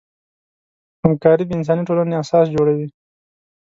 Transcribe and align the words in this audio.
همکاري 1.03 1.43
د 1.45 1.51
انساني 1.57 1.83
ټولنې 1.87 2.15
اساس 2.23 2.45
جوړوي. 2.55 2.87